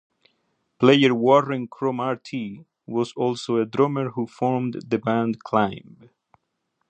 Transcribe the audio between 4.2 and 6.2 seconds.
formed the band Climb.